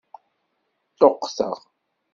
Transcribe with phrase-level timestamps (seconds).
[0.91, 1.57] Ṭṭuqteɣ.